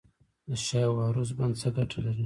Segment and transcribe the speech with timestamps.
[0.47, 2.19] د شاه و عروس بند څه ګټه لري؟